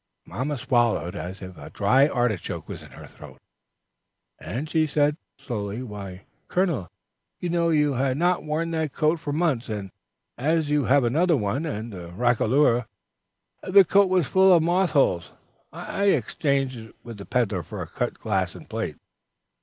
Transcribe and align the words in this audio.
Mamma 0.25 0.57
swallowed 0.57 1.15
as 1.15 1.43
if 1.43 1.55
a 1.59 1.69
dry 1.69 2.07
artichoke 2.07 2.67
was 2.67 2.81
in 2.81 2.89
her 2.89 3.05
throat, 3.05 3.37
as 4.39 4.69
she 4.69 4.87
said, 4.87 5.15
slowly, 5.37 5.83
"Why, 5.83 6.25
colonel, 6.47 6.87
you 7.39 7.49
know 7.49 7.69
you 7.69 7.93
had 7.93 8.17
not 8.17 8.41
worn 8.43 8.71
that 8.71 8.93
coat 8.93 9.19
for 9.19 9.31
months, 9.31 9.69
and 9.69 9.91
as 10.39 10.71
you 10.71 10.85
have 10.85 11.03
another 11.03 11.37
one, 11.37 11.67
and 11.67 11.93
a 11.93 12.07
roquelaure, 12.13 12.87
and 13.61 13.75
the 13.75 13.85
coat 13.85 14.09
was 14.09 14.25
full 14.25 14.51
of 14.51 14.63
moth 14.63 14.89
holes, 14.89 15.33
I 15.71 16.05
exchanged 16.05 16.77
it 16.79 16.95
with 17.03 17.19
the 17.19 17.25
peddler 17.27 17.61
for 17.61 17.85
cut 17.85 18.15
glass 18.19 18.55
and 18.55 18.67
plate." 18.67 18.97